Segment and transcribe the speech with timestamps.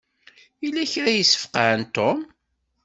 [0.63, 2.19] Yella kra i yesfeqɛen Tom.